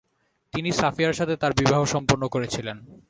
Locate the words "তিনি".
0.53-0.69